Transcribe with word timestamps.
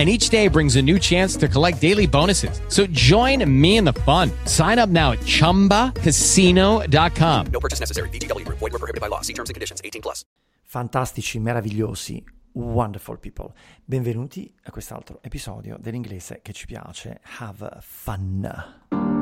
and 0.00 0.08
each 0.08 0.30
day 0.30 0.48
brings 0.48 0.76
a 0.76 0.82
new 0.82 0.98
chance 0.98 1.36
to 1.36 1.46
collect 1.46 1.78
daily 1.78 2.06
bonuses. 2.06 2.62
So 2.68 2.86
join 2.86 3.44
me 3.44 3.76
in 3.76 3.84
the 3.84 3.92
fun. 3.92 4.30
Sign 4.46 4.78
up 4.78 4.88
now 4.88 5.12
at 5.12 5.18
ChumbaCasino.com. 5.20 7.46
No 7.52 7.60
purchase 7.60 7.80
necessary. 7.80 8.08
BGW. 8.08 8.48
Void 8.48 8.72
were 8.72 8.78
prohibited 8.78 9.02
by 9.02 9.08
law. 9.08 9.20
See 9.20 9.34
terms 9.34 9.50
and 9.50 9.54
conditions. 9.54 9.82
18 9.84 10.00
plus. 10.00 10.24
Fantastici, 10.64 11.38
meravigliosi, 11.38 12.24
wonderful 12.52 13.18
people. 13.18 13.52
Benvenuti 13.84 14.50
a 14.62 14.70
quest'altro 14.70 15.18
episodio 15.20 15.76
dell'inglese 15.78 16.40
che 16.42 16.52
ci 16.52 16.64
piace. 16.64 17.20
Have 17.38 17.80
fun. 17.80 19.19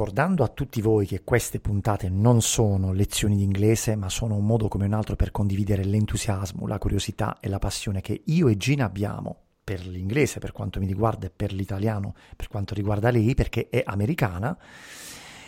Ricordando 0.00 0.44
a 0.44 0.48
tutti 0.48 0.80
voi 0.80 1.04
che 1.04 1.24
queste 1.24 1.60
puntate 1.60 2.08
non 2.08 2.40
sono 2.40 2.94
lezioni 2.94 3.36
di 3.36 3.42
inglese, 3.42 3.96
ma 3.96 4.08
sono 4.08 4.34
un 4.34 4.46
modo 4.46 4.66
come 4.66 4.86
un 4.86 4.94
altro 4.94 5.14
per 5.14 5.30
condividere 5.30 5.84
l'entusiasmo, 5.84 6.66
la 6.66 6.78
curiosità 6.78 7.36
e 7.38 7.50
la 7.50 7.58
passione 7.58 8.00
che 8.00 8.22
io 8.24 8.48
e 8.48 8.56
Gina 8.56 8.86
abbiamo 8.86 9.42
per 9.62 9.86
l'inglese 9.86 10.38
per 10.38 10.52
quanto 10.52 10.80
mi 10.80 10.86
riguarda 10.86 11.26
e 11.26 11.30
per 11.30 11.52
l'italiano 11.52 12.14
per 12.34 12.48
quanto 12.48 12.72
riguarda 12.72 13.10
lei, 13.10 13.34
perché 13.34 13.68
è 13.68 13.82
americana, 13.84 14.56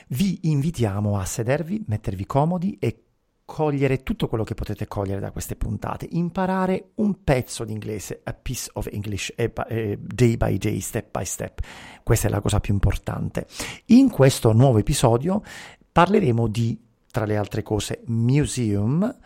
vi 0.08 0.40
invitiamo 0.42 1.18
a 1.18 1.24
sedervi, 1.24 1.84
mettervi 1.86 2.26
comodi 2.26 2.76
e 2.78 3.04
cogliere 3.44 4.02
tutto 4.02 4.28
quello 4.28 4.44
che 4.44 4.54
potete 4.54 4.86
cogliere 4.88 5.20
da 5.20 5.30
queste 5.30 5.56
puntate, 5.56 6.06
imparare 6.10 6.92
un 6.96 7.22
pezzo 7.22 7.64
di 7.64 7.72
inglese, 7.72 8.20
a 8.24 8.32
piece 8.32 8.70
of 8.74 8.88
English, 8.90 9.34
day 9.36 10.36
by 10.36 10.56
day, 10.58 10.80
step 10.80 11.10
by 11.10 11.24
step. 11.24 11.60
Questa 12.02 12.28
è 12.28 12.30
la 12.30 12.40
cosa 12.40 12.60
più 12.60 12.72
importante. 12.72 13.46
In 13.86 14.10
questo 14.10 14.52
nuovo 14.52 14.78
episodio 14.78 15.42
parleremo 15.90 16.46
di, 16.48 16.80
tra 17.10 17.24
le 17.24 17.36
altre 17.36 17.62
cose, 17.62 18.02
museum. 18.06 19.18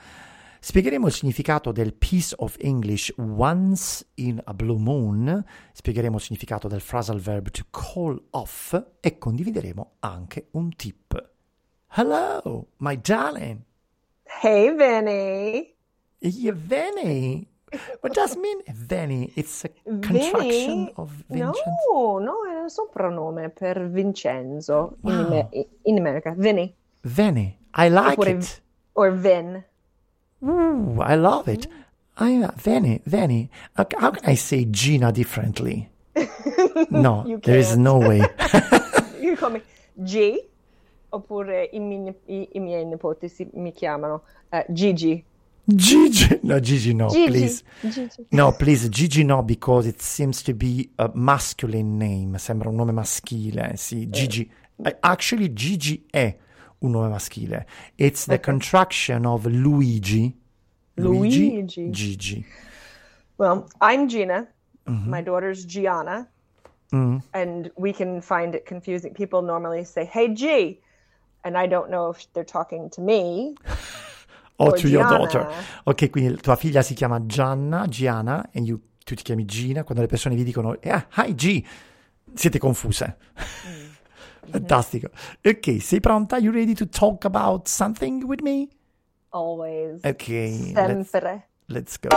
Spiegheremo 0.59 1.06
il 1.06 1.12
significato 1.12 1.71
del 1.71 1.94
piece 1.94 2.34
of 2.38 2.56
English 2.59 3.12
once 3.19 4.05
in 4.15 4.41
a 4.43 4.53
blue 4.53 4.78
moon, 4.81 5.44
spiegheremo 5.72 6.16
il 6.16 6.22
significato 6.22 6.66
del 6.66 6.82
phrasal 6.82 7.21
verb 7.21 7.50
to 7.50 7.66
call 7.71 8.21
off 8.31 8.76
e 8.99 9.19
condivideremo 9.19 9.93
anche 10.00 10.49
un 10.53 10.75
tip. 10.75 11.31
Hello, 11.91 12.71
my 12.78 12.99
darling. 13.00 13.66
Hey, 14.26 14.70
Vinny. 14.75 15.75
Yeah, 16.20 16.53
Vinny. 16.54 17.48
What 18.00 18.14
does 18.14 18.37
mean 18.37 18.59
Vinny? 18.69 19.32
It's 19.37 19.64
a 19.64 19.69
contraction 20.00 20.41
Vinny? 20.41 20.92
of 20.97 21.10
Vincent. 21.28 21.56
No, 21.91 22.19
no, 22.19 22.34
è 22.44 22.64
il 22.64 22.70
suo 22.70 22.87
pronome 22.88 23.50
per 23.50 23.88
Vincenzo 23.91 24.97
in, 25.03 25.10
Wow. 25.10 25.26
Amer- 25.26 25.66
in 25.82 25.98
America. 25.98 26.34
Vinny. 26.37 26.75
Vinny. 27.03 27.56
I 27.75 27.88
like 27.88 28.19
Oppure- 28.19 28.38
it. 28.38 28.60
Or 28.94 29.10
Vin. 29.12 29.62
Ooh, 30.43 31.00
I 31.00 31.16
love 31.16 31.48
it. 31.48 31.66
I 32.19 32.43
uh, 32.43 32.50
Vinny, 32.56 33.00
Vinny. 33.04 33.50
How 33.75 33.84
can 33.84 34.25
I 34.25 34.34
say 34.37 34.64
Gina 34.70 35.12
differently? 35.12 35.88
No, 36.91 37.25
there 37.43 37.58
is 37.58 37.76
no 37.76 37.98
way. 37.98 38.20
you 39.20 39.37
call 39.37 39.50
me 39.50 39.60
G, 40.04 40.41
oppure 41.11 41.69
i, 41.72 41.78
miei- 41.81 42.15
i- 42.27 42.49
i 42.53 42.61
miei 42.61 42.84
nipoti 42.84 43.28
si- 43.28 43.49
mi 43.55 43.72
chiamano 43.72 44.22
eh, 44.50 44.65
Gigi. 44.69 45.25
Gigi. 45.65 46.39
No, 46.43 46.61
Gigi, 46.61 46.94
no, 46.94 47.09
Gigi. 47.09 47.27
please. 47.27 47.62
Gigi. 47.81 48.27
No, 48.31 48.53
please, 48.53 48.89
Gigi 48.89 49.25
no, 49.25 49.43
because 49.43 49.89
it 49.89 50.00
seems 50.00 50.43
to 50.43 50.55
be 50.55 50.89
a 50.99 51.11
masculine 51.15 51.97
name. 51.99 52.39
Sembra 52.39 52.69
un 52.69 52.77
nome 52.77 52.93
maschile, 52.93 53.72
sì, 53.77 54.09
Gigi. 54.09 54.49
Uh, 54.77 54.91
Actually, 55.00 55.53
Gigi 55.53 56.05
è 56.11 56.37
un 56.81 56.91
nome 56.93 57.09
maschile. 57.09 57.67
It's 57.97 58.27
the 58.27 58.34
Ok. 58.34 58.41
contraction 58.44 59.25
of 59.27 59.47
Luigi. 59.47 60.33
Luigi. 60.94 61.65
Gigi. 61.91 62.44
Well, 63.38 63.67
I'm 63.81 64.06
Gina. 64.09 64.47
Mm-hmm. 64.88 65.11
My 65.11 65.21
daughter's 65.23 65.65
Gianna. 65.67 66.28
Mm. 66.93 67.23
And 67.33 67.71
we 67.77 67.93
can 67.93 68.21
find 68.21 68.55
it 68.55 68.65
confusing. 68.67 69.12
People 69.15 69.43
normally 69.43 69.84
say, 69.84 70.05
Hey, 70.05 70.33
G. 70.33 70.81
And 71.47 71.57
I 71.57 71.69
don't 71.69 71.89
know 71.91 72.11
if 72.11 72.27
they're 72.33 72.45
talking 72.45 72.89
to 72.91 73.01
me 73.01 73.55
Or 74.59 74.71
Or 74.71 74.77
to 74.79 74.89
your 74.89 75.05
Gianna. 75.07 75.19
daughter. 75.19 75.47
Ok, 75.84 76.11
quindi 76.11 76.34
tua 76.41 76.57
figlia 76.57 76.83
si 76.83 76.95
chiama 76.95 77.25
Gianna, 77.27 77.87
Gianna, 77.87 78.49
e 78.51 78.61
you- 78.62 78.81
tu 79.05 79.15
ti 79.15 79.23
chiami 79.23 79.45
Gina. 79.45 79.85
Quando 79.85 80.01
le 80.03 80.09
persone 80.09 80.35
vi 80.35 80.43
dicono, 80.43 80.77
ah, 80.87 81.06
hi 81.17 81.35
G, 81.35 81.62
siete 82.35 82.59
confuse. 82.59 83.17
Fantastico. 84.51 85.11
Ok, 85.45 85.81
sei 85.81 86.01
pronta? 86.01 86.39
You 86.39 86.51
ready 86.53 86.73
to 86.75 86.89
talk 86.89 87.25
about 87.27 87.69
something 87.69 88.25
with 88.25 88.41
me? 88.43 88.69
always. 89.29 90.01
Ok, 90.03 90.29
let's, 90.75 91.11
Sempre. 91.11 91.49
let's 91.67 91.99
go. 92.01 92.09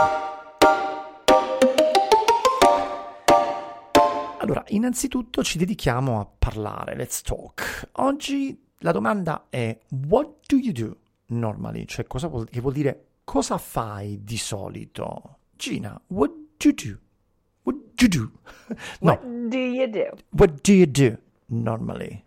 Allora, 4.38 4.64
innanzitutto 4.68 5.42
ci 5.44 5.58
dedichiamo 5.58 6.18
a 6.20 6.26
parlare, 6.38 6.96
let's 6.96 7.20
talk. 7.20 7.88
Oggi 7.96 8.58
la 8.80 8.92
domanda 8.92 9.46
è 9.48 9.78
what 10.06 10.46
do 10.46 10.56
you 10.56 10.72
do 10.72 10.96
normally? 11.26 11.84
Cioè, 11.86 12.06
cosa 12.06 12.28
vuol, 12.28 12.48
che 12.48 12.60
vuol 12.60 12.72
dire 12.74 13.04
cosa 13.24 13.58
fai 13.58 14.22
di 14.22 14.36
solito? 14.36 15.38
Gina, 15.56 16.00
what 16.08 16.30
do 16.56 16.68
you 16.68 16.74
do? 16.74 16.98
What 17.62 17.76
do 17.94 18.04
you 18.04 18.08
do? 18.08 18.30
no, 19.00 19.12
What 19.12 19.22
do 19.48 19.58
you 19.58 19.86
do? 19.88 20.10
what 20.30 20.60
do 20.62 20.72
you 20.72 20.86
do 20.86 21.16
normally? 21.46 22.24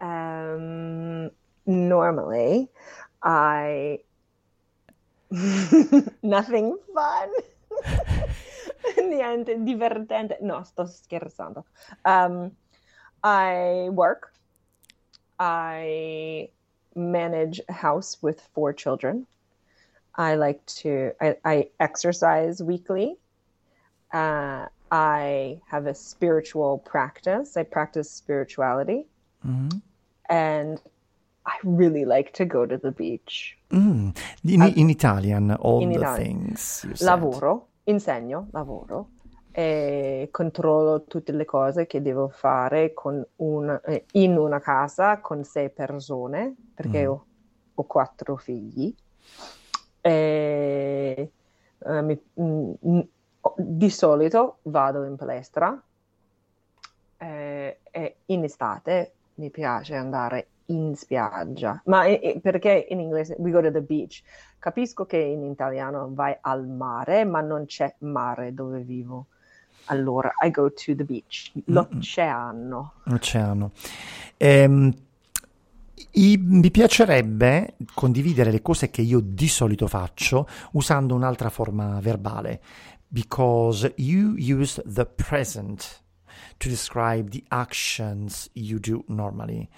Um, 0.00 1.30
normally, 1.64 2.70
I 3.22 4.00
nothing 6.22 6.76
fun. 6.94 7.28
Niente 9.08 9.62
divertente. 9.62 10.38
No, 10.40 10.62
sto 10.64 10.86
scherzando. 10.86 11.66
Um, 12.04 12.50
I 13.22 13.88
work. 13.90 14.32
I 15.40 16.50
manage 16.94 17.60
a 17.68 17.72
house 17.72 18.18
with 18.22 18.40
four 18.54 18.74
children. 18.74 19.26
I 20.14 20.34
like 20.34 20.64
to. 20.82 21.12
I, 21.20 21.36
I 21.44 21.68
exercise 21.80 22.62
weekly. 22.62 23.16
Uh, 24.12 24.66
I 24.90 25.60
have 25.68 25.86
a 25.86 25.94
spiritual 25.94 26.78
practice. 26.78 27.56
I 27.56 27.62
practice 27.62 28.10
spirituality 28.10 29.06
and 30.28 30.80
I 31.46 31.52
really 31.64 32.04
like 32.04 32.34
to 32.34 32.44
go 32.44 32.66
to 32.66 32.76
the 32.76 32.90
beach. 32.90 33.56
Mm, 33.70 34.16
in, 34.44 34.62
in 34.62 34.90
Italian, 34.90 35.52
all 35.54 35.82
In 35.82 35.90
the 35.90 36.00
Italian. 36.00 36.26
things 36.26 36.84
you 36.86 36.96
said. 36.96 37.06
Lavoro, 37.08 37.62
insegno, 37.86 38.50
lavoro 38.52 39.06
e 39.52 40.28
controllo 40.30 41.04
tutte 41.04 41.32
le 41.32 41.44
cose 41.44 41.86
che 41.86 42.00
devo 42.02 42.28
fare 42.28 42.92
con 42.94 43.24
un- 43.36 43.80
eh, 43.84 44.06
in 44.12 44.36
una 44.38 44.60
casa 44.60 45.20
con 45.20 45.44
sei 45.44 45.70
persone, 45.70 46.56
perché 46.74 47.06
ho, 47.06 47.26
ho 47.74 47.84
quattro 47.84 48.36
figli. 48.36 48.94
Eh, 50.02 51.30
mi- 52.02 52.22
mm, 52.40 52.72
mm, 52.86 53.00
di 53.56 53.90
solito 53.90 54.60
vado 54.64 55.04
in 55.04 55.16
palestra 55.16 55.82
e 57.18 58.18
in 58.26 58.44
estate 58.44 59.16
mi 59.34 59.50
piace 59.50 59.94
andare 59.94 60.50
in 60.66 60.94
spiaggia, 60.94 61.80
ma 61.86 62.04
eh, 62.04 62.20
eh, 62.22 62.40
perché 62.40 62.86
in 62.90 63.00
inglese 63.00 63.34
we 63.38 63.50
go 63.50 63.60
to 63.60 63.70
the 63.70 63.82
beach. 63.82 64.22
Capisco 64.58 65.04
che 65.06 65.16
in 65.16 65.42
italiano 65.44 66.10
vai 66.12 66.36
al 66.40 66.66
mare, 66.68 67.24
ma 67.24 67.40
non 67.40 67.64
c'è 67.66 67.94
mare 68.00 68.54
dove 68.54 68.80
vivo. 68.82 69.28
Allora, 69.86 70.32
I 70.42 70.50
go 70.50 70.70
to 70.72 70.94
the 70.94 71.04
beach, 71.04 71.50
l'oceano. 71.66 72.92
Oceano. 73.06 73.72
Ehm, 74.36 74.94
i- 76.12 76.38
mi 76.40 76.70
piacerebbe 76.70 77.74
condividere 77.94 78.50
le 78.50 78.62
cose 78.62 78.90
che 78.90 79.02
io 79.02 79.20
di 79.20 79.48
solito 79.48 79.86
faccio 79.86 80.46
usando 80.72 81.14
un'altra 81.14 81.50
forma 81.50 81.98
verbale, 82.00 82.60
because 83.08 83.92
you 83.96 84.34
use 84.38 84.82
the 84.86 85.04
present 85.06 86.02
to 86.58 86.68
describe 86.68 87.30
the 87.30 87.42
actions 87.48 88.48
you 88.52 88.78
do 88.78 89.04
normally. 89.08 89.68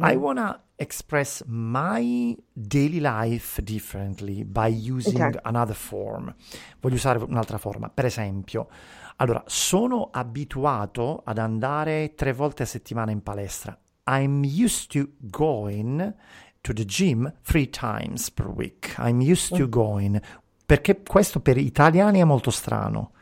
I 0.00 0.16
want 0.16 0.38
to 0.38 0.60
express 0.76 1.42
my 1.46 2.36
daily 2.52 3.00
life 3.00 3.60
differently 3.62 4.44
by 4.44 4.68
using 4.68 5.20
Ok. 5.20 5.38
another 5.42 5.74
form. 5.74 6.34
Voglio 6.80 6.94
usare 6.96 7.18
un'altra 7.18 7.58
forma. 7.58 7.88
Per 7.90 8.06
esempio, 8.06 8.68
allora, 9.16 9.42
sono 9.46 10.08
abituato 10.10 11.22
ad 11.24 11.38
andare 11.38 12.14
tre 12.14 12.32
volte 12.32 12.62
a 12.62 12.66
settimana 12.66 13.10
in 13.10 13.22
palestra. 13.22 13.78
I'm 14.08 14.42
used 14.44 14.90
to 14.92 15.10
going 15.20 16.14
to 16.62 16.72
the 16.72 16.84
gym 16.84 17.32
three 17.42 17.68
times 17.68 18.30
per 18.30 18.48
week. 18.48 18.94
I'm 18.98 19.20
used 19.20 19.56
to 19.56 19.68
going. 19.68 20.20
Perché 20.64 21.02
questo 21.02 21.40
per 21.40 21.58
gli 21.58 21.66
italiani 21.66 22.20
è 22.20 22.24
molto 22.24 22.50
strano. 22.50 23.12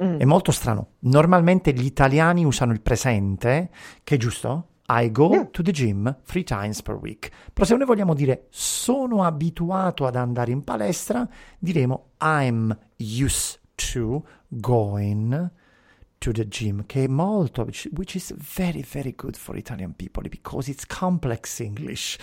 È 0.00 0.24
molto 0.24 0.50
strano. 0.50 0.92
Normalmente 1.00 1.72
gli 1.74 1.84
italiani 1.84 2.44
usano 2.46 2.72
il 2.72 2.80
presente, 2.80 3.70
che 4.02 4.14
è 4.14 4.18
giusto? 4.18 4.68
I 4.88 5.10
go 5.12 5.30
Yeah. 5.30 5.48
to 5.50 5.62
the 5.62 5.70
gym 5.72 6.16
three 6.24 6.42
times 6.42 6.80
per 6.82 6.94
week. 6.96 7.28
Però 7.52 7.66
se 7.66 7.76
noi 7.76 7.84
vogliamo 7.86 8.14
dire 8.14 8.46
sono 8.48 9.24
abituato 9.24 10.06
ad 10.06 10.16
andare 10.16 10.52
in 10.52 10.64
palestra, 10.64 11.28
diremo 11.58 12.12
I'm 12.22 12.76
used 12.98 13.60
to 13.92 14.24
going 14.48 15.50
to 16.18 16.32
the 16.32 16.48
gym, 16.48 16.84
che 16.86 17.04
è 17.04 17.06
molto, 17.06 17.62
which, 17.62 18.14
is 18.14 18.34
very, 18.56 18.82
very 18.82 19.14
good 19.14 19.36
for 19.36 19.56
Italian 19.56 19.94
people 19.94 20.28
because 20.28 20.70
it's 20.70 20.86
complex 20.86 21.60
English. 21.60 22.18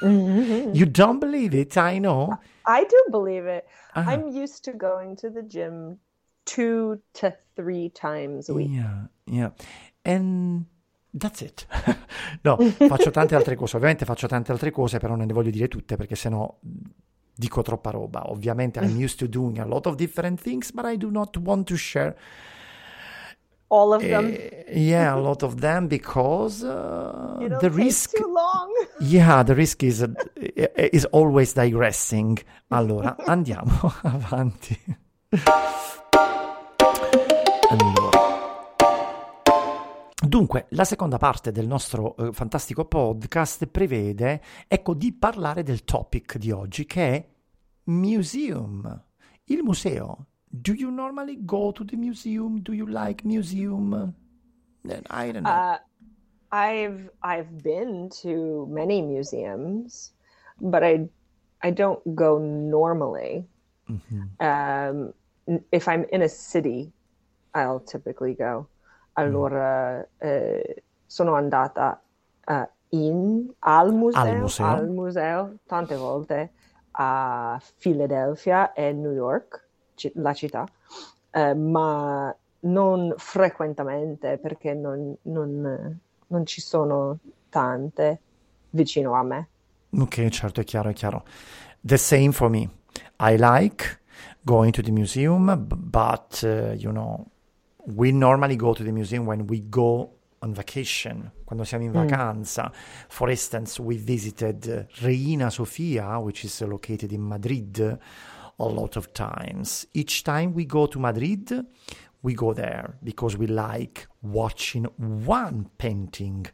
you 0.02 0.86
don't 0.86 1.18
believe 1.18 1.56
it, 1.56 1.76
I 1.76 1.98
know. 1.98 2.38
I 2.66 2.84
do 2.88 3.10
believe 3.10 3.46
it. 3.46 3.64
Ah. 3.94 4.04
I'm 4.12 4.28
used 4.28 4.64
to 4.64 4.72
going 4.76 5.16
to 5.16 5.30
the 5.30 5.42
gym 5.44 5.98
two 6.46 7.00
to 7.12 7.36
three 7.54 7.90
times 7.90 8.48
a 8.48 8.52
week. 8.52 8.70
Yeah, 8.70 9.08
yeah. 9.24 9.50
And 10.02 10.64
that's 11.12 11.40
it. 11.42 11.66
no, 12.42 12.56
faccio 12.56 13.10
tante 13.10 13.34
altre 13.34 13.56
cose. 13.56 13.76
Ovviamente 13.76 14.04
faccio 14.04 14.28
tante 14.28 14.52
altre 14.52 14.70
cose, 14.70 14.98
però 14.98 15.16
non 15.16 15.26
ne 15.26 15.32
voglio 15.32 15.50
dire 15.50 15.68
tutte 15.68 15.96
perché 15.96 16.14
sennò 16.14 16.58
dico 17.34 17.62
troppa 17.62 17.90
roba. 17.90 18.30
Ovviamente 18.30 18.78
I'm 18.80 18.96
used 18.96 19.18
to 19.18 19.26
doing 19.26 19.58
a 19.58 19.64
lot 19.66 19.86
of 19.86 19.96
different 19.96 20.40
things, 20.40 20.70
but 20.72 20.84
I 20.86 20.96
do 20.96 21.10
not 21.10 21.36
want 21.38 21.66
to 21.68 21.76
share 21.76 22.14
All 23.68 23.92
of 23.92 24.00
them. 24.00 24.26
eh, 24.26 24.78
yeah, 24.78 25.12
a 25.12 25.18
lot 25.18 25.42
of 25.42 25.56
them 25.56 25.88
because 25.88 26.62
uh, 26.62 27.48
the 27.60 27.68
risk 27.68 28.12
too 28.16 28.32
long. 28.32 28.70
Yeah, 29.00 29.42
the 29.42 29.54
risk 29.54 29.82
is, 29.82 30.02
uh, 30.02 30.14
is 30.76 31.04
always 31.10 31.52
digressing. 31.52 32.38
Allora, 32.68 33.16
andiamo 33.26 33.92
avanti. 34.02 34.78
Allora. 37.68 38.10
Dunque, 40.24 40.66
la 40.70 40.84
seconda 40.84 41.18
parte 41.18 41.50
del 41.50 41.66
nostro 41.66 42.16
eh, 42.16 42.32
fantastico 42.32 42.84
podcast 42.84 43.66
prevede, 43.66 44.40
ecco, 44.68 44.94
di 44.94 45.12
parlare 45.12 45.62
del 45.62 45.84
topic 45.84 46.38
di 46.38 46.50
oggi 46.50 46.86
che 46.86 47.14
è 47.14 47.28
museum. 47.84 49.04
Il 49.44 49.62
museo. 49.62 50.26
Do 50.44 50.72
you 50.72 50.90
normally 50.90 51.44
go 51.44 51.72
to 51.72 51.84
the 51.84 51.96
museum? 51.96 52.60
Do 52.60 52.72
you 52.72 52.86
like 52.86 53.26
museum? 53.26 54.14
I 54.84 55.32
don't 55.32 55.42
know. 55.42 55.52
Uh, 55.52 55.78
I've 56.52 57.10
I've 57.22 57.50
been 57.62 58.08
to 58.22 58.66
many 58.68 59.02
museums, 59.02 60.14
but 60.60 60.82
I 60.82 61.08
I 61.62 61.72
don't 61.72 62.00
go 62.14 62.38
normally. 62.38 63.46
Um, 64.40 65.12
n- 65.46 65.64
if 65.70 65.86
I'm 65.88 66.06
in 66.10 66.22
a 66.22 66.28
city, 66.28 66.92
I'll 67.56 67.82
typically 67.84 68.34
go. 68.34 68.68
Allora, 69.14 70.06
eh, 70.18 70.82
sono 71.06 71.34
andata 71.34 72.00
eh, 72.44 72.68
in, 72.90 73.50
al 73.60 73.92
museo, 73.94 74.22
Al 74.22 74.36
museo. 74.40 74.66
al 74.66 74.88
museo 74.88 75.54
tante 75.66 75.96
volte 75.96 76.52
a 76.92 77.60
Philadelphia 77.78 78.72
e 78.72 78.92
New 78.92 79.12
York, 79.12 79.68
ci- 79.94 80.12
la 80.16 80.32
città, 80.34 80.66
eh, 81.30 81.54
ma 81.54 82.34
non 82.60 83.14
frequentemente 83.16 84.38
perché 84.38 84.74
non, 84.74 85.16
non- 85.22 85.98
non 86.28 86.46
ci 86.46 86.60
sono 86.60 87.18
tante 87.48 88.20
vicino 88.70 89.14
a 89.14 89.22
me. 89.22 89.48
Ok, 89.98 90.28
certo, 90.28 90.60
è 90.60 90.64
chiaro, 90.64 90.90
è 90.90 90.92
chiaro. 90.92 91.24
The 91.80 91.96
same 91.96 92.32
for 92.32 92.50
me. 92.50 92.68
I 93.20 93.36
like 93.38 94.00
going 94.42 94.72
to 94.72 94.82
the 94.82 94.90
museum, 94.90 95.64
but 95.66 96.40
uh, 96.42 96.72
you 96.76 96.90
know, 96.92 97.26
we 97.86 98.12
normally 98.12 98.56
go 98.56 98.74
to 98.74 98.82
the 98.82 98.92
museum 98.92 99.26
when 99.26 99.46
we 99.46 99.60
go 99.60 100.10
on 100.42 100.52
vacation, 100.52 101.30
quando 101.44 101.64
siamo 101.64 101.84
in 101.84 101.92
vacanza. 101.92 102.70
For 103.08 103.30
instance, 103.30 103.80
we 103.80 103.96
visited 103.96 104.68
uh, 104.68 105.04
Reina 105.04 105.50
Sofia, 105.50 106.20
which 106.20 106.44
is 106.44 106.60
located 106.62 107.12
in 107.12 107.26
Madrid, 107.26 107.78
a 108.58 108.64
lot 108.64 108.96
of 108.96 109.12
times. 109.12 109.86
Each 109.92 110.22
time 110.22 110.52
we 110.52 110.64
go 110.64 110.86
to 110.86 110.98
Madrid, 110.98 111.66
we 112.22 112.34
go 112.34 112.52
there 112.52 112.96
because 113.02 113.36
we 113.36 113.46
like 113.46 114.08
watching 114.22 114.84
one 114.96 115.70
painting 115.78 116.46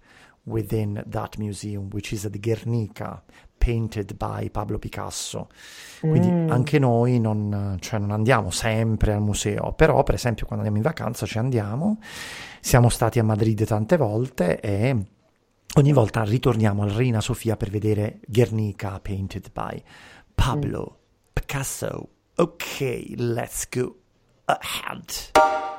within 0.44 1.02
that 1.06 1.38
museum, 1.38 1.88
which 1.90 2.12
is 2.12 2.26
at 2.26 2.40
Guernica, 2.40 3.22
painted 3.62 4.16
by 4.16 4.50
Pablo 4.50 4.80
Picasso. 4.80 5.46
Quindi 6.00 6.50
anche 6.50 6.80
noi 6.80 7.20
non, 7.20 7.76
cioè 7.78 8.00
non 8.00 8.10
andiamo 8.10 8.50
sempre 8.50 9.12
al 9.12 9.20
museo, 9.20 9.72
però 9.72 10.02
per 10.02 10.16
esempio 10.16 10.46
quando 10.46 10.64
andiamo 10.64 10.84
in 10.84 10.92
vacanza 10.92 11.26
ci 11.26 11.38
andiamo, 11.38 11.98
siamo 12.60 12.88
stati 12.88 13.20
a 13.20 13.24
Madrid 13.24 13.64
tante 13.64 13.96
volte 13.96 14.58
e 14.58 14.96
ogni 15.76 15.92
volta 15.92 16.24
ritorniamo 16.24 16.82
al 16.82 16.90
Reina 16.90 17.20
Sofia 17.20 17.56
per 17.56 17.70
vedere 17.70 18.18
Guernica 18.26 18.98
painted 19.00 19.52
by 19.52 19.80
Pablo 20.34 20.98
Picasso. 21.32 22.08
Ok, 22.34 23.14
let's 23.16 23.68
go 23.68 23.94
ahead. 24.46 25.71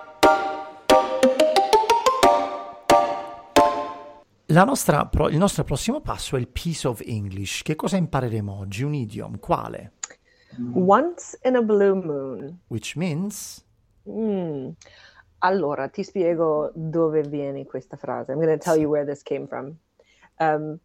Nostra 4.63 5.09
il 5.29 5.37
nostro 5.37 5.63
prossimo 5.63 6.01
passo 6.01 6.35
è 6.35 6.39
il 6.39 6.47
piece 6.47 6.87
of 6.87 7.01
English. 7.05 7.61
Che 7.63 7.75
cosa 7.75 7.97
impareremo 7.97 8.55
oggi? 8.59 8.83
Un 8.83 8.93
idiom. 8.93 9.39
Quale? 9.39 9.93
Once 10.73 11.39
in 11.43 11.55
a 11.55 11.61
blue 11.61 11.95
moon. 11.95 12.59
Which 12.67 12.95
means... 12.95 13.65
Mm. 14.07 14.69
Allora, 15.39 15.89
ti 15.89 16.03
spiego 16.03 16.71
dove 16.73 17.21
viene 17.23 17.65
questa 17.65 17.97
frase. 17.97 18.31
I'm 18.31 18.39
going 18.39 18.57
to 18.57 18.63
tell 18.63 18.79
you 18.79 18.89
where 18.89 19.05
this 19.05 19.23
came 19.23 19.47
from. 19.47 19.77
Um, 20.39 20.79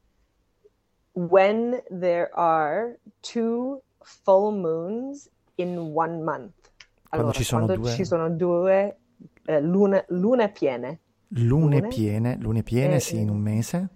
when 1.12 1.82
there 1.90 2.30
are 2.34 2.98
two 3.20 3.82
full 4.02 4.52
moons 4.52 5.28
in 5.56 5.92
one 5.94 6.22
month. 6.22 6.70
Quando 7.08 7.28
Allora, 7.28 7.32
ci 7.32 7.44
sono 7.44 7.64
quando 7.66 7.82
due- 7.82 7.94
ci 7.94 8.04
sono 8.04 8.30
due 8.30 8.98
eh, 9.44 9.60
lune, 9.60 10.04
lune 10.08 10.50
piene 10.50 11.00
Lune 11.30 11.80
Lune? 11.80 11.84
piene, 11.84 12.36
lune 12.38 12.62
piene, 12.62 12.98
Eh, 12.98 13.00
sì, 13.00 13.18
in 13.18 13.30
un 13.30 13.40
mese. 13.40 13.88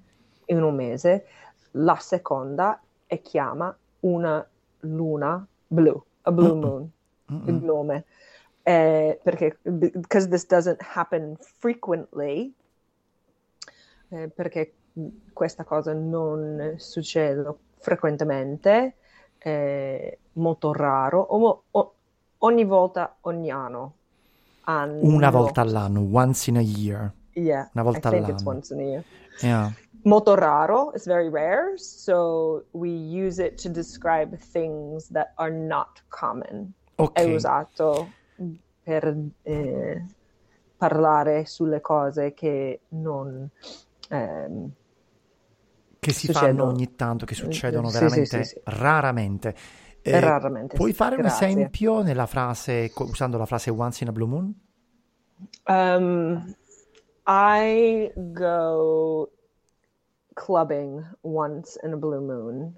in 0.47 0.63
un 0.63 0.75
mese, 0.75 1.27
la 1.73 1.97
seconda 1.97 2.81
è 3.07 3.21
chiama 3.23 3.75
una 4.01 4.47
luna 4.81 5.47
blu, 5.67 6.03
a 6.23 6.33
blue 6.33 6.55
moon, 6.55 6.91
il 7.45 7.55
nome. 7.55 8.05
Eh, 8.63 9.19
perché 9.23 9.59
because 9.63 10.29
this 10.29 10.47
doesn't 10.47 10.81
happen 10.95 11.37
frequently, 11.59 12.53
eh, 14.11 14.29
perché 14.29 14.75
questa 15.33 15.65
cosa 15.65 15.93
non 15.93 16.75
succede 16.79 17.55
frequentemente, 17.79 18.97
è 19.39 20.17
molto 20.35 20.73
raro, 20.73 21.21
o- 21.21 21.65
o- 21.71 21.95
ogni 22.39 22.65
volta, 22.65 23.17
ogni 23.23 23.51
anno. 23.51 23.95
Hanno, 24.65 25.11
Una 25.17 25.29
volta 25.29 25.61
all'anno, 25.61 26.01
once 26.01 26.49
in 26.49 26.57
a 26.57 26.63
year. 26.63 27.13
Yeah, 27.35 27.69
una 27.75 27.83
volta 27.83 28.09
I 28.09 28.11
think 28.11 28.29
it's 28.29 28.43
all'anno. 28.43 28.51
once 28.57 28.71
in 28.75 28.81
a 28.81 28.85
year. 28.85 29.05
Yeah. 29.43 29.73
molto 30.05 30.35
raro, 30.35 30.93
it's 30.93 31.07
very 31.07 31.29
rare, 31.29 31.77
so 31.79 32.65
we 32.73 32.89
use 32.91 33.39
it 33.39 33.57
to 33.63 33.69
describe 33.69 34.37
things 34.37 35.09
that 35.11 35.33
are 35.37 35.51
not 35.51 36.03
common. 36.09 36.73
Ok. 36.97 37.13
È 37.15 37.23
usato 37.35 38.09
per 38.83 39.15
eh, 39.45 40.03
parlare 40.77 41.45
sulle 41.47 41.81
cose 41.81 42.35
che 42.35 42.81
non 42.89 43.49
ehm, 44.11 44.71
Che 46.01 46.13
si 46.13 46.27
succedono. 46.27 46.59
fanno 46.59 46.73
ogni 46.73 46.97
tanto, 46.97 47.25
che 47.27 47.35
succedono 47.35 47.89
Sì, 47.89 47.95
veramente 47.95 48.45
sì, 48.45 48.51
sì. 48.51 48.61
raramente. 48.65 49.55
Raramente, 50.05 50.77
Puoi 50.77 50.93
fare 50.93 51.15
un 51.15 51.23
Grazie. 51.23 51.47
esempio 51.47 52.03
nella 52.03 52.27
frase, 52.27 52.91
usando 52.97 53.39
la 53.39 53.47
frase 53.47 53.71
once 53.71 54.03
in 54.03 54.09
a 54.09 54.13
blue 54.13 54.27
moon? 54.27 54.53
Um, 55.67 56.55
I 57.27 58.11
go 58.33 59.31
clubbing 60.35 61.05
once 61.23 61.79
in 61.83 61.93
a 61.93 61.97
blue 61.97 62.21
moon. 62.21 62.75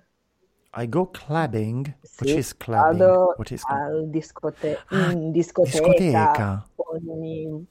I 0.75 0.87
go 0.87 1.07
clubbing. 1.07 1.95
Sì, 2.03 2.37
is 2.37 2.55
clubbing? 2.57 2.99
Vado 2.99 3.35
What 3.37 3.51
is 3.53 3.63
al 3.69 4.09
discote- 4.11 4.85
Ah, 4.91 5.11
in 5.13 5.31
discoteca, 5.31 5.81
discoteca. 5.81 6.69
ogni- 6.77 7.67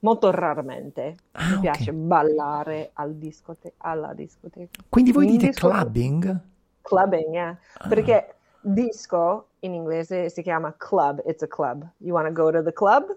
molto 0.00 0.30
raramente. 0.30 1.16
Ah, 1.32 1.46
Mi 1.48 1.54
ok. 1.54 1.60
piace 1.60 1.92
ballare 1.92 2.90
al 2.94 3.14
discote- 3.14 3.74
alla 3.78 4.12
discoteca. 4.12 4.82
Quindi 4.88 5.12
voi 5.12 5.24
In 5.26 5.30
dite 5.32 5.46
discoteca. 5.48 5.78
clubbing? 5.82 6.40
Clubbing, 6.82 7.32
yeah. 7.34 7.56
Perché 7.88 8.34
disco 8.60 9.48
in 9.60 9.72
inglese 9.74 10.28
si 10.30 10.42
chiama 10.42 10.74
club. 10.76 11.22
It's 11.24 11.42
a 11.42 11.46
club. 11.48 11.86
You 11.98 12.12
want 12.12 12.26
to 12.26 12.32
go 12.32 12.50
to 12.50 12.62
the 12.62 12.72
club? 12.72 13.16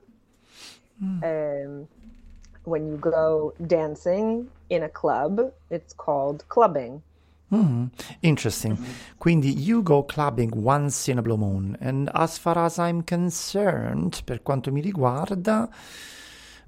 Um, 1.24 1.88
when 2.64 2.88
you 2.88 2.98
go 2.98 3.54
dancing 3.66 4.50
in 4.70 4.84
a 4.84 4.90
club, 4.90 5.52
it's 5.70 5.94
called 5.94 6.44
clubbing. 6.48 7.02
Mm, 7.52 7.92
interesting. 8.22 8.78
Quindi 9.18 9.54
you 9.54 9.84
go 9.84 10.04
clubbing 10.04 10.52
once 10.64 11.10
in 11.10 11.18
a 11.18 11.22
blue 11.22 11.38
moon. 11.38 11.78
And 11.82 12.10
as 12.14 12.38
far 12.38 12.58
as 12.58 12.80
I'm 12.80 13.04
concerned, 13.04 14.22
per 14.26 14.42
quanto 14.42 14.72
mi 14.72 14.82
riguarda, 14.82 15.70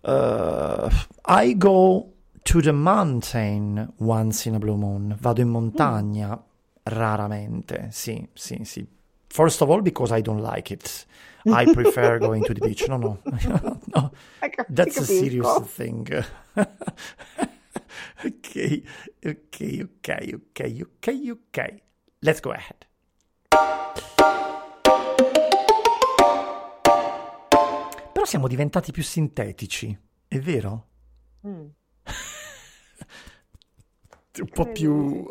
uh, 0.04 0.90
I 1.26 1.54
go 1.54 2.10
to 2.44 2.62
the 2.62 2.74
mountain 2.74 3.94
once 4.00 4.46
in 4.46 4.56
a 4.56 4.60
blue 4.60 4.76
moon. 4.76 5.16
Vado 5.18 5.42
in 5.42 5.50
montagna 5.50 6.38
raramente. 6.84 7.88
Sì, 7.92 8.28
sì, 8.34 8.60
sì. 8.66 8.86
First 9.30 9.62
of 9.62 9.70
all, 9.70 9.82
because 9.82 10.12
I 10.12 10.22
don't 10.22 10.42
like 10.42 10.70
it. 10.70 11.06
I 11.46 11.66
prefer 11.74 12.20
going 12.20 12.44
to 12.44 12.54
the 12.54 12.62
beach. 12.62 12.88
No, 12.88 12.98
no, 12.98 13.20
no. 13.96 14.12
That's 14.70 14.98
a 14.98 15.06
serious 15.06 15.60
thing. 15.76 16.08
ok, 16.56 16.68
ok, 19.26 19.80
ok, 19.84 20.10
ok, 20.34 20.60
ok, 20.82 21.08
ok. 21.32 21.82
Let's 22.22 22.40
go 22.40 22.52
ahead. 22.52 22.88
Però 28.14 28.26
siamo 28.26 28.48
diventati 28.48 28.92
più 28.92 29.04
sintetici, 29.04 29.98
è 30.28 30.40
vero? 30.40 30.88
Mm. 31.46 31.66
Un 34.40 34.48
po' 34.52 34.66
più... 34.72 35.30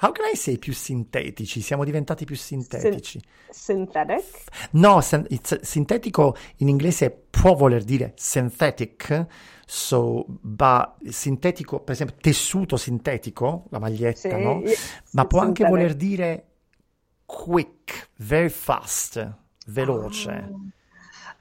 How 0.00 0.12
can 0.12 0.26
I 0.32 0.36
say 0.36 0.58
più 0.58 0.72
sintetici? 0.72 1.60
Siamo 1.60 1.82
diventati 1.84 2.24
più 2.24 2.36
sintetici. 2.36 3.20
Synthetic? 3.50 4.44
No, 4.72 5.00
sen- 5.00 5.26
it's- 5.28 5.60
sintetico 5.62 6.36
in 6.58 6.68
inglese 6.68 7.10
può 7.10 7.54
voler 7.54 7.82
dire 7.82 8.12
synthetic, 8.14 9.26
so, 9.66 10.24
ma 10.42 10.96
sintetico, 11.08 11.80
per 11.80 11.94
esempio, 11.94 12.14
tessuto 12.20 12.76
sintetico, 12.76 13.64
la 13.70 13.80
maglietta, 13.80 14.28
Sì, 14.36 14.40
no? 14.42 14.60
yes, 14.60 15.00
Ma 15.12 15.26
può 15.26 15.40
anche 15.40 15.64
voler 15.66 15.94
dire 15.94 16.44
quick, 17.26 18.10
very 18.18 18.50
fast, 18.50 19.34
veloce. 19.66 20.48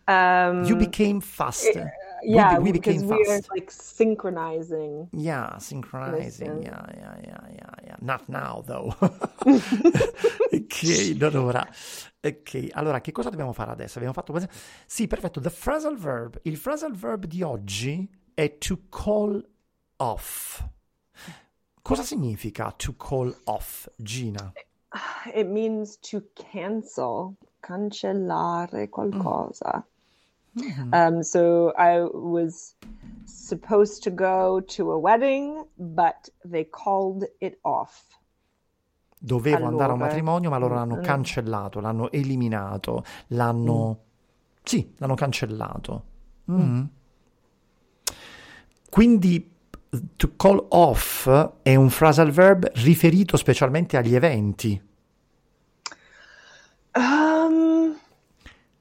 Um, 0.07 0.63
You 0.65 0.75
became 0.77 1.19
fast. 1.19 1.75
eh, 1.75 1.91
yeah, 2.23 2.59
we 2.59 2.71
because 2.71 3.01
became 3.01 3.17
we 3.17 3.25
are 3.25 3.41
like 3.53 3.71
synchronizing. 3.71 5.07
Yeah, 5.11 5.57
synchronizing. 5.57 6.63
Yeah, 6.63 6.85
yeah, 6.95 7.15
yeah, 7.23 7.39
yeah, 7.51 7.69
yeah. 7.85 7.95
Not 8.01 8.27
now, 8.29 8.63
though. 8.65 8.95
ok, 10.53 11.15
non 11.17 11.35
ora. 11.35 11.67
Ok, 12.21 12.69
allora 12.71 13.01
che 13.01 13.11
cosa 13.11 13.29
dobbiamo 13.29 13.53
fare 13.53 13.71
adesso? 13.71 13.97
Abbiamo 13.97 14.13
fatto. 14.13 14.33
Sì, 14.85 15.07
perfetto. 15.07 15.39
The 15.39 15.49
phrasal 15.49 15.97
verb. 15.97 16.39
Il 16.43 16.57
phrasal 16.57 16.93
verb 16.93 17.25
di 17.25 17.41
oggi 17.41 18.09
è 18.33 18.57
to 18.57 18.81
call 18.89 19.45
off. 19.97 20.63
Cosa 21.81 22.03
significa 22.03 22.73
to 22.75 22.95
call 22.97 23.35
off, 23.45 23.87
Gina? 23.95 24.51
It 25.33 25.47
means 25.47 25.97
to 26.09 26.23
cancel, 26.33 27.35
cancellare 27.61 28.89
qualcosa. 28.89 29.85
Um, 30.91 31.21
so 31.21 31.73
I 31.77 32.01
was 32.01 32.75
supposed 33.25 34.03
to 34.03 34.11
go 34.11 34.61
to 34.75 34.91
a 34.91 34.97
wedding, 34.97 35.65
but 35.77 36.31
they 36.43 36.67
called 36.69 37.29
it 37.39 37.59
off. 37.61 38.03
Dovevo 39.19 39.65
andare 39.65 39.91
a 39.91 39.93
un 39.93 40.01
Allora, 40.01 40.09
matrimonio, 40.09 40.49
ma 40.49 40.57
loro 40.57 40.75
l'hanno 40.75 40.97
mm. 40.97 41.03
cancellato, 41.03 41.79
l'hanno 41.79 42.11
eliminato, 42.11 43.03
l'hanno... 43.27 43.99
Sì, 44.63 44.93
l'hanno 44.97 45.15
cancellato. 45.15 46.03
Mm. 46.51 46.83
Quindi 48.89 49.51
to 50.15 50.35
call 50.35 50.65
off 50.69 51.29
è 51.61 51.75
un 51.75 51.89
phrasal 51.89 52.31
verb 52.31 52.69
riferito 52.75 53.37
specialmente 53.37 53.97
agli 53.97 54.15
eventi, 54.15 54.85
Um, 56.97 57.95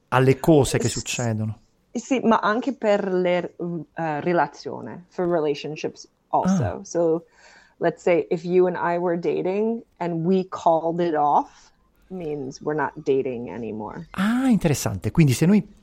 alle 0.07 0.39
cose 0.39 0.79
che 0.79 0.89
S- 0.89 0.91
succedono. 0.91 1.59
Sì, 1.97 2.19
ma 2.23 2.39
anche 2.39 2.73
per 2.73 3.11
le 3.11 3.53
uh, 3.57 3.85
relazioni, 3.95 5.05
for 5.07 5.27
relationships 5.27 6.07
also. 6.29 6.81
So 6.83 7.25
let's 7.77 8.01
say 8.01 8.25
if 8.29 8.43
you 8.43 8.67
and 8.67 8.75
I 8.75 8.97
were 8.97 9.17
dating 9.17 9.83
and 9.97 10.25
we 10.25 10.47
called 10.49 10.99
it 10.99 11.15
off, 11.15 11.71
means 12.09 12.61
we're 12.61 12.79
not 12.79 12.93
dating 12.95 13.49
anymore. 13.49 14.07
Ah, 14.11 14.49
interessante. 14.49 15.11
Quindi 15.11 15.33
se 15.33 15.45
noi 15.45 15.75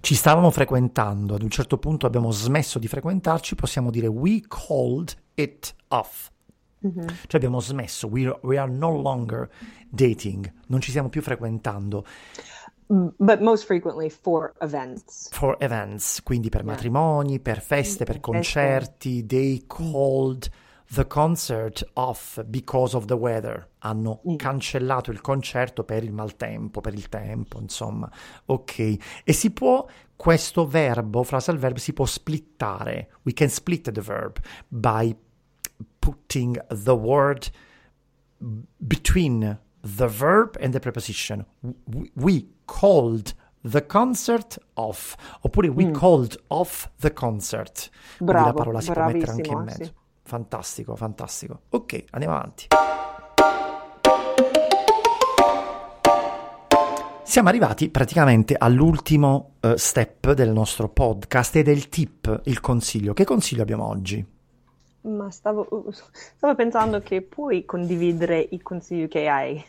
ci 0.00 0.14
stavamo 0.14 0.50
frequentando, 0.50 1.34
ad 1.34 1.42
un 1.42 1.50
certo 1.50 1.78
punto 1.78 2.06
abbiamo 2.06 2.30
smesso 2.30 2.78
di 2.78 2.88
frequentarci, 2.88 3.54
possiamo 3.54 3.90
dire 3.90 4.06
we 4.06 4.42
called 4.48 5.14
it 5.34 5.74
off. 5.88 6.30
Cioè 6.80 7.10
abbiamo 7.32 7.58
smesso, 7.58 8.06
we, 8.06 8.32
we 8.42 8.56
are 8.56 8.70
no 8.70 8.96
longer 9.00 9.50
dating, 9.90 10.50
non 10.68 10.80
ci 10.80 10.90
stiamo 10.90 11.08
più 11.08 11.20
frequentando 11.22 12.06
But 12.90 13.40
most 13.40 13.66
frequently 13.66 14.08
for 14.08 14.54
events. 14.62 15.28
for 15.30 15.56
events, 15.60 16.22
quindi 16.22 16.48
per 16.48 16.64
matrimoni, 16.64 17.38
per 17.38 17.60
feste, 17.60 18.04
per 18.04 18.18
concerti. 18.18 19.26
They 19.26 19.64
called 19.66 20.48
the 20.94 21.06
concert 21.06 21.86
off 21.94 22.42
because 22.46 22.96
of 22.96 23.04
the 23.04 23.14
weather. 23.14 23.68
Hanno 23.80 24.22
cancellato 24.36 25.10
il 25.10 25.20
concerto 25.20 25.84
per 25.84 26.02
il 26.02 26.12
maltempo, 26.12 26.80
per 26.80 26.94
il 26.94 27.10
tempo, 27.10 27.60
insomma. 27.60 28.10
Ok. 28.46 28.96
E 29.22 29.32
si 29.34 29.50
può, 29.50 29.86
questo 30.16 30.66
verbo, 30.66 31.22
phrasal 31.24 31.58
verb, 31.58 31.76
si 31.76 31.92
può 31.92 32.06
splittare. 32.06 33.10
We 33.24 33.34
can 33.34 33.50
split 33.50 33.90
the 33.90 34.00
verb 34.00 34.38
by 34.68 35.14
putting 35.98 36.58
the 36.68 36.92
word 36.92 37.50
between 38.78 39.60
the 39.82 40.06
verb 40.06 40.56
and 40.58 40.72
the 40.72 40.80
preposition. 40.80 41.44
We 42.14 42.56
called 42.68 43.34
the 43.62 43.84
concert 43.86 44.58
off, 44.74 45.16
oppure 45.40 45.68
we 45.68 45.90
called 45.90 46.38
off 46.48 46.90
the 47.00 47.12
concert. 47.12 47.90
Quindi 48.18 48.34
la 48.34 48.52
Bravo, 48.52 48.58
parola 48.58 48.80
si 48.80 48.92
può 48.92 49.02
mettere 49.02 49.32
anche 49.32 49.50
in 49.50 49.56
bravissimo, 49.56 49.64
mezzo. 49.64 49.84
sì. 49.84 49.92
Fantastico, 50.22 50.94
fantastico. 50.96 51.60
Ok, 51.70 52.04
andiamo 52.10 52.34
avanti. 52.36 52.66
Siamo 57.22 57.48
arrivati 57.50 57.90
praticamente 57.90 58.54
all'ultimo 58.56 59.52
eh, 59.60 59.76
step 59.76 60.32
del 60.32 60.50
nostro 60.50 60.88
podcast 60.88 61.56
ed 61.56 61.68
è 61.68 61.72
il 61.72 61.88
tip, 61.88 62.40
il 62.44 62.60
consiglio. 62.60 63.12
Che 63.12 63.24
consiglio 63.24 63.62
abbiamo 63.62 63.86
oggi? 63.86 64.24
Ma 65.02 65.30
stavo, 65.30 65.86
stavo 66.36 66.54
pensando 66.54 67.00
che 67.00 67.22
puoi 67.22 67.64
condividere 67.64 68.38
i 68.50 68.60
consigli 68.62 69.08
che 69.08 69.28
hai. 69.28 69.62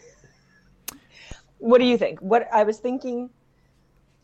What 1.60 1.80
do 1.80 1.86
you 1.86 1.98
think? 1.98 2.20
What 2.22 2.48
I 2.52 2.64
was 2.64 2.80
thinking, 2.80 3.30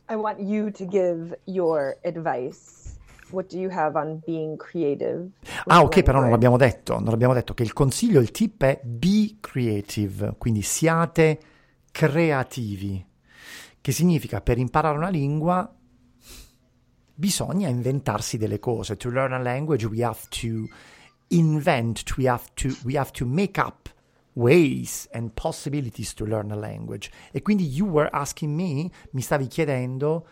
I 0.07 0.15
want 0.15 0.39
you 0.39 0.71
to 0.71 0.85
give 0.85 1.37
your 1.45 1.97
advice. 2.03 2.97
What 3.31 3.49
do 3.49 3.59
you 3.59 3.69
have 3.69 3.97
on 3.97 4.21
being 4.25 4.55
creative? 4.57 5.31
Ah, 5.65 5.81
ok, 5.81 6.03
però 6.03 6.21
non 6.21 6.29
l'abbiamo 6.29 6.57
detto. 6.57 6.93
Non 6.99 7.09
l'abbiamo 7.09 7.33
detto 7.33 7.53
che 7.53 7.63
il 7.63 7.73
consiglio, 7.73 8.19
il 8.21 8.31
tip 8.31 8.63
è 8.63 8.79
be 8.83 9.37
creative, 9.41 10.35
quindi 10.37 10.61
siate 10.61 11.39
creativi. 11.91 13.05
Che 13.81 13.91
significa 13.91 14.41
per 14.41 14.57
imparare 14.57 14.97
una 14.97 15.09
lingua 15.09 15.71
bisogna 17.13 17.67
inventarsi 17.67 18.37
delle 18.37 18.59
cose. 18.59 18.95
To 18.95 19.09
learn 19.09 19.33
a 19.33 19.39
language 19.39 19.85
we 19.85 20.03
have 20.03 20.21
to 20.29 20.67
invent, 21.29 22.03
we 22.17 22.29
have 22.29 22.45
to, 22.53 22.69
we 22.83 22.97
have 22.97 23.11
to 23.11 23.25
make 23.25 23.59
up 23.59 23.93
ways 24.35 25.07
and 25.11 25.31
possibilities 25.33 26.13
to 26.13 26.25
learn 26.25 26.51
a 26.51 26.55
language. 26.55 27.09
E 27.31 27.41
quindi 27.41 27.65
you 27.65 27.87
were 27.87 28.09
asking 28.11 28.53
me, 28.53 28.89
mi 29.11 29.21
stavi 29.21 29.47
chiedendo 29.47 30.25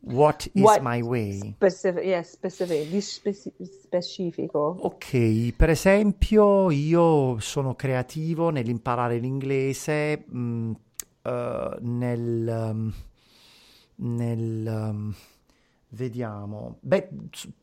What 0.00 0.48
is 0.52 0.62
What 0.62 0.80
my 0.80 1.02
way? 1.02 1.54
Specific, 1.56 2.04
yeah, 2.04 2.22
specific, 2.22 2.88
di 2.88 3.00
speci- 3.00 3.52
specifico. 3.82 4.76
Ok, 4.80 5.52
per 5.56 5.70
esempio, 5.70 6.70
io 6.70 7.40
sono 7.40 7.74
creativo 7.74 8.50
nell'imparare 8.50 9.18
l'inglese, 9.18 10.24
mh, 10.24 10.72
eh, 11.22 11.76
nel, 11.80 12.70
um, 12.70 12.92
nel, 13.96 14.66
um, 14.66 15.14
vediamo, 15.90 16.78
beh, 16.80 17.08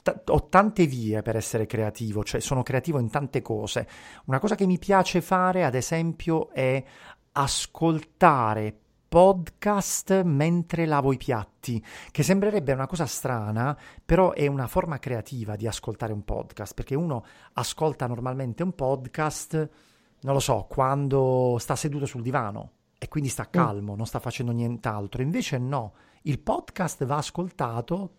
t- 0.01 0.21
ho 0.25 0.47
tante 0.47 0.85
vie 0.85 1.21
per 1.21 1.35
essere 1.35 1.65
creativo, 1.65 2.23
cioè 2.23 2.39
sono 2.39 2.63
creativo 2.63 2.99
in 2.99 3.09
tante 3.09 3.41
cose. 3.41 3.87
Una 4.25 4.39
cosa 4.39 4.55
che 4.55 4.65
mi 4.65 4.79
piace 4.79 5.21
fare, 5.21 5.63
ad 5.63 5.75
esempio, 5.75 6.49
è 6.51 6.83
ascoltare 7.33 8.75
podcast 9.07 10.23
mentre 10.23 10.85
lavo 10.85 11.13
i 11.13 11.17
piatti, 11.17 11.83
che 12.11 12.23
sembrerebbe 12.23 12.73
una 12.73 12.87
cosa 12.87 13.05
strana, 13.05 13.77
però 14.03 14.33
è 14.33 14.47
una 14.47 14.67
forma 14.67 14.99
creativa 14.99 15.55
di 15.55 15.67
ascoltare 15.67 16.11
un 16.11 16.23
podcast, 16.23 16.73
perché 16.73 16.95
uno 16.95 17.23
ascolta 17.53 18.07
normalmente 18.07 18.63
un 18.63 18.73
podcast, 18.73 19.69
non 20.21 20.33
lo 20.33 20.39
so, 20.39 20.65
quando 20.67 21.57
sta 21.59 21.75
seduto 21.75 22.05
sul 22.05 22.23
divano 22.23 22.71
e 23.05 23.07
quindi 23.07 23.29
sta 23.29 23.47
calmo, 23.51 23.95
non 23.95 24.07
sta 24.07 24.17
facendo 24.17 24.51
nient'altro. 24.51 25.21
Invece 25.21 25.59
no, 25.59 25.93
il 26.23 26.39
podcast 26.39 27.05
va 27.05 27.17
ascoltato 27.17 28.15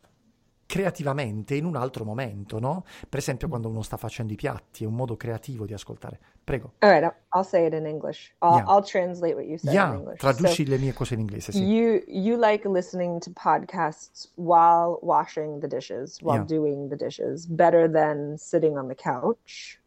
creativamente 0.65 1.57
in 1.57 1.65
un 1.65 1.75
altro 1.75 2.05
momento, 2.05 2.61
no? 2.61 2.85
Per 3.09 3.19
esempio 3.19 3.49
quando 3.49 3.69
uno 3.69 3.83
sta 3.83 3.97
facendo 3.97 4.33
i 4.33 4.37
piatti, 4.37 4.85
è 4.85 4.87
un 4.87 4.95
modo 4.95 5.17
creativo 5.17 5.67
di 5.67 5.73
ascoltare. 5.75 6.21
Prego. 6.45 6.75
All 6.79 6.91
right, 6.91 7.15
I'll, 7.35 7.43
say 7.45 7.67
it 7.67 7.73
in 7.73 7.85
English. 7.85 8.33
I'll, 8.41 8.59
Yeah. 8.59 8.69
I'll 8.69 8.85
translate 8.85 9.35
what 9.35 9.45
you 9.47 9.59
said 9.59 9.73
in 9.73 9.81
Yeah, 9.81 9.95
English. 9.95 10.21
traduci 10.21 10.65
So, 10.65 10.71
le 10.71 10.79
mie 10.79 10.93
cose 10.93 11.15
in 11.15 11.21
inglese, 11.21 11.51
sì. 11.51 11.65
You 11.65 12.03
you 12.07 12.37
like 12.39 12.65
listening 12.69 13.19
to 13.21 13.31
podcasts 13.33 14.29
while 14.37 15.01
washing 15.03 15.59
the 15.59 15.67
dishes, 15.67 16.21
while 16.21 16.37
Yeah. 16.37 16.47
doing 16.47 16.89
the 16.89 16.97
dishes, 16.97 17.47
better 17.49 17.91
than 17.91 18.37
sitting 18.39 18.77
on 18.77 18.87
the 18.87 18.95
couch, 18.95 19.81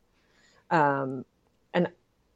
um, 0.71 1.23
and 1.71 1.89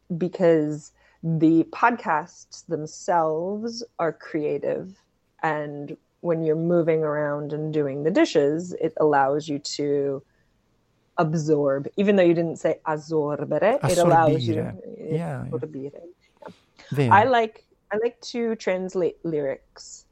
because 0.07 0.93
the 1.23 1.63
podcasts 1.71 2.65
themselves 2.67 3.83
are 3.97 4.11
creative, 4.11 5.01
and 5.41 5.95
when 6.19 6.43
you're 6.43 6.55
moving 6.55 7.03
around 7.03 7.53
and 7.53 7.73
doing 7.73 8.03
the 8.03 8.11
dishes, 8.11 8.73
it 8.81 8.93
allows 8.99 9.47
you 9.47 9.59
to 9.59 10.21
absorb, 11.17 11.87
even 11.95 12.15
though 12.15 12.23
you 12.23 12.33
didn't 12.33 12.57
say 12.57 12.79
assorbere, 12.85 13.79
it 13.89 13.97
allows 13.97 14.47
you 14.47 14.55
Assorbire. 14.55 14.75
Yeah, 15.11 15.45
yeah. 16.97 17.09
I 17.11 17.23
like 17.25 17.65
I 17.91 17.97
like 18.01 18.19
to 18.31 18.55
translate 18.55 19.17
lyrics. 19.23 20.05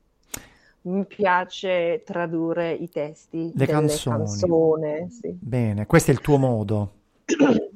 Mi 0.83 1.05
piace 1.05 2.03
tradurre 2.05 2.73
i 2.73 2.89
testi 2.89 3.51
Le 3.53 3.65
delle 3.65 3.71
canzoni. 3.71 4.17
canzoni, 4.17 5.09
sì. 5.11 5.37
Bene, 5.39 5.85
questo 5.85 6.11
è 6.11 6.13
il 6.13 6.21
tuo 6.21 6.37
modo. 6.37 6.91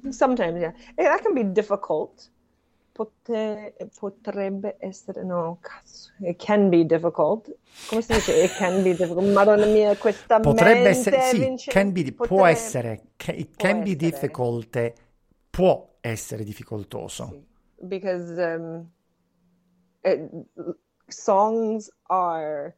Sometimes, 0.10 0.60
yeah. 0.60 0.74
That 0.96 1.22
can 1.22 1.34
be 1.34 1.44
difficult. 1.51 2.30
Pote- 2.96 3.75
potrebbe 4.00 4.78
essere, 4.80 5.22
no, 5.25 5.58
cazzo. 5.60 6.12
It 6.22 6.38
can 6.42 6.70
be 6.70 6.86
difficult. 6.86 7.54
Come 7.90 8.02
si 8.02 8.14
dice? 8.14 8.32
It 8.44 8.56
can 8.56 8.84
be 8.84 8.96
difficult. 8.96 9.34
Madonna 9.34 9.66
mia, 9.66 9.98
questa 9.98 10.40
Potrebbe 10.40 10.88
essere, 10.88 11.20
sì, 11.24 11.70
can 11.70 11.92
be- 11.92 12.14
può 12.14 12.25
potrebbe- 12.25 12.50
essere, 12.52 13.02
ca- 13.18 13.34
it 13.34 13.50
può 13.58 13.66
can 13.68 13.84
be 13.84 13.92
essere. 13.92 13.98
difficult, 14.12 14.94
può 15.50 15.90
essere 16.00 16.44
difficoltoso. 16.46 17.28
Sì. 17.32 17.44
Because 17.86 18.38
um, 18.40 18.90
it- 20.02 20.30
songs 21.10 21.92
are 22.08 22.78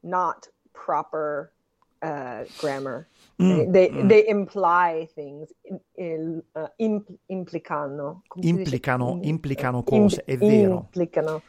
not 0.00 0.50
proper 0.72 1.52
uh, 2.00 2.44
grammar. 2.58 3.06
Mm, 3.42 3.72
they 3.72 3.90
mm. 3.90 4.08
they 4.08 4.28
imply 4.28 5.08
things, 5.12 5.52
in- 5.62 5.80
in- 5.94 6.42
uh, 6.52 6.68
impl- 6.78 7.16
implicano. 7.26 8.22
Implicano- 8.40 9.18
implicano 9.22 9.78
im- 9.78 9.84
cose, 9.84 10.24
è 10.24 10.36
vero. 10.36 10.74
Implicano 10.74 11.42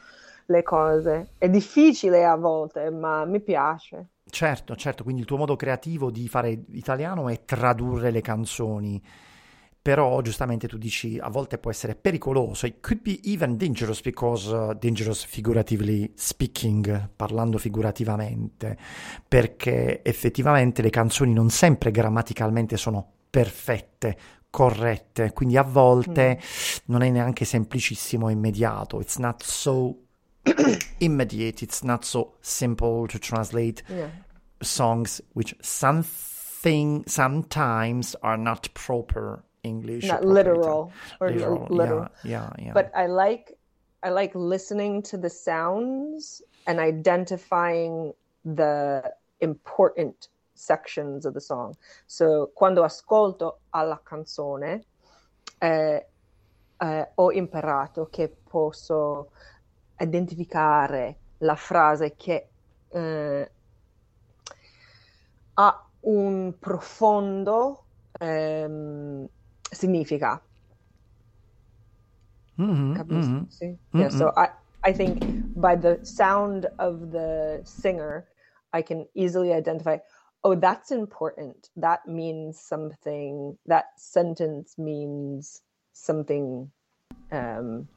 le 0.48 0.64
cose. 0.64 1.30
È 1.38 1.48
difficile 1.50 2.26
a 2.26 2.36
volte, 2.36 2.90
ma 2.90 3.26
mi 3.26 3.40
piace. 3.40 4.08
Certo, 4.28 4.76
certo, 4.76 5.04
quindi 5.04 5.22
il 5.22 5.28
tuo 5.28 5.38
modo 5.38 5.56
creativo 5.56 6.10
di 6.10 6.28
fare 6.28 6.64
italiano 6.72 7.30
è 7.30 7.46
tradurre 7.46 8.10
le 8.10 8.22
canzoni. 8.22 9.02
Però 9.86 10.20
giustamente 10.24 10.68
tu 10.68 10.80
dici 10.80 11.20
a 11.22 11.30
volte 11.30 11.60
può 11.60 11.70
essere 11.70 11.94
pericoloso. 11.94 12.66
It 12.66 12.80
could 12.82 13.04
be 13.04 13.20
even 13.26 13.56
dangerous 13.56 14.02
because 14.02 14.52
uh, 14.52 14.74
dangerous 14.74 15.24
figuratively 15.24 16.12
speaking, 16.16 17.12
parlando 17.16 17.60
figurativamente, 17.60 18.76
perché 19.28 20.02
effettivamente 20.04 20.82
le 20.82 20.90
canzoni 20.90 21.34
non 21.34 21.52
sempre 21.52 21.92
grammaticalmente 21.92 22.78
sono 22.78 23.08
perfette, 23.30 24.18
corrette, 24.50 25.32
quindi 25.34 25.56
a 25.56 25.62
volte 25.62 26.40
non 26.86 27.04
è 27.04 27.10
neanche 27.12 27.46
semplicissimo 27.46 28.28
e 28.30 28.32
immediato. 28.32 29.00
It's 29.00 29.18
not 29.18 29.44
so 29.44 29.96
immediate, 30.98 31.64
it's 31.64 31.82
not 31.82 32.04
so 32.06 32.38
simple 32.40 33.06
to 33.06 33.20
translate 33.20 33.84
Yeah. 33.88 34.10
songs 34.58 35.22
which 35.34 35.56
something 35.60 37.04
sometimes 37.06 38.18
are 38.22 38.38
not 38.38 38.72
proper 38.72 39.44
English, 39.66 40.04
Not 40.06 40.24
literal 40.24 40.92
or 41.20 41.30
Italian. 41.30 41.62
li- 41.70 41.78
literal. 41.78 42.08
Yeah, 42.24 42.50
yeah, 42.58 42.66
yeah. 42.66 42.74
but 42.74 42.92
I 42.94 43.08
like 43.08 43.58
I 44.04 44.10
like 44.12 44.36
listening 44.36 45.02
to 45.10 45.18
the 45.18 45.30
sounds 45.30 46.44
and 46.68 46.80
identifying 46.80 48.14
the 48.44 49.02
important 49.40 50.30
sections 50.54 51.26
of 51.26 51.34
the 51.34 51.42
song. 51.42 51.76
So 52.06 52.52
quando 52.54 52.84
ascolto 52.84 53.62
alla 53.72 54.00
canzone 54.04 54.86
eh, 55.60 56.08
eh, 56.78 57.12
ho 57.16 57.32
imparato 57.32 58.08
che 58.12 58.30
posso 58.30 59.32
identificare 59.98 61.18
la 61.40 61.56
frase 61.56 62.16
che 62.16 62.50
eh, 62.90 63.52
ha 65.54 65.90
un 66.02 66.54
profondo 66.60 67.86
ehm, 68.20 69.28
significa. 69.76 70.42
Mhm, 72.58 72.96
mhm. 73.10 73.48
Sì. 73.50 73.78
Yeah, 73.94 74.10
so 74.10 74.32
I, 74.38 74.50
I 74.84 74.94
think 74.94 75.24
by 75.56 75.76
the 75.76 76.00
sound 76.04 76.68
of 76.80 77.12
the 77.12 77.62
singer, 77.66 78.28
I 78.74 78.82
can 78.82 79.08
easily 79.14 79.54
identify, 79.54 79.98
oh, 80.44 80.56
that's 80.56 80.92
important. 80.92 81.70
That 81.76 82.06
means 82.08 82.60
something, 82.60 83.58
that 83.66 83.86
sentence 83.98 84.78
means 84.78 85.62
something 85.94 86.72
um, 87.32 87.88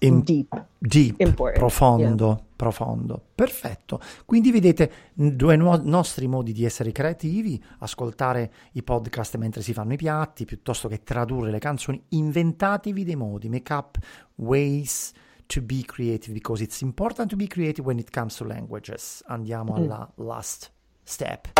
Im- 0.00 0.22
deep. 0.22 0.66
Deep, 0.78 1.20
Important, 1.20 1.58
profondo, 1.58 2.44
profondo. 2.56 3.22
Perfetto. 3.34 4.00
Quindi 4.24 4.50
vedete 4.50 4.90
due 5.12 5.56
nuo- 5.56 5.78
nostri 5.82 6.26
modi 6.26 6.52
di 6.52 6.64
essere 6.64 6.90
creativi, 6.90 7.62
ascoltare 7.80 8.50
i 8.72 8.82
podcast 8.82 9.36
mentre 9.36 9.60
si 9.60 9.74
fanno 9.74 9.92
i 9.92 9.96
piatti, 9.96 10.46
piuttosto 10.46 10.88
che 10.88 11.02
tradurre 11.02 11.50
le 11.50 11.58
canzoni, 11.58 12.02
inventatevi 12.08 13.04
dei 13.04 13.16
modi, 13.16 13.50
make 13.50 13.70
up 13.74 13.98
ways 14.36 15.12
to 15.46 15.60
be 15.60 15.82
creative 15.84 16.32
because 16.32 16.62
it's 16.62 16.80
important 16.80 17.28
to 17.28 17.36
be 17.36 17.46
creative 17.46 17.86
when 17.86 17.98
it 17.98 18.10
comes 18.10 18.36
to 18.36 18.44
languages. 18.44 19.22
Andiamo 19.26 19.74
alla 19.74 20.10
last 20.16 20.72
step. 21.02 21.50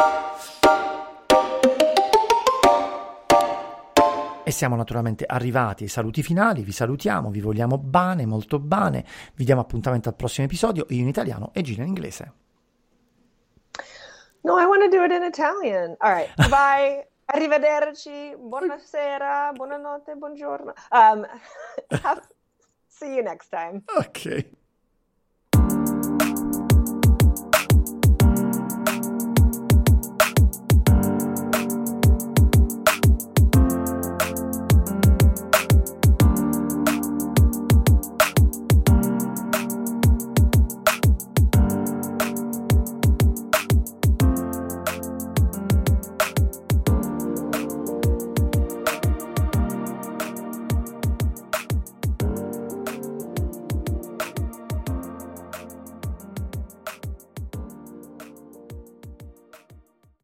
E 4.43 4.53
siamo 4.53 4.75
naturalmente 4.75 5.25
arrivati 5.27 5.83
ai 5.83 5.89
saluti 5.89 6.23
finali, 6.23 6.63
vi 6.63 6.73
salutiamo, 6.73 7.31
vi 7.31 7.41
vogliamo 7.41 7.77
bene, 7.79 8.25
molto 8.25 8.59
bene, 8.59 9.05
vi 9.35 9.45
diamo 9.45 9.61
appuntamento 9.61 10.09
al 10.09 10.17
prossimo 10.17 10.47
episodio, 10.47 10.87
io 10.89 11.01
in 11.01 11.09
italiano 11.09 11.51
e 11.53 11.61
Gina 11.63 11.83
in 11.83 11.89
inglese. 11.89 12.33
No, 14.43 14.59
I 14.59 14.65
want 14.65 14.83
to 14.83 14.89
do 14.89 15.05
it 15.05 15.13
in 15.13 15.23
Italian. 15.23 15.95
All 16.01 16.13
right. 16.13 16.31
Bye. 16.49 17.07
Arrivederci. 17.27 18.35
Buonasera. 18.39 19.53
Buonanotte. 19.53 20.15
Buongiorno. 20.15 20.73
Um, 20.91 21.27
have, 22.03 22.23
see 22.89 23.15
you 23.15 23.23
next 23.23 23.51
time. 23.51 23.83
Ok. 23.97 24.59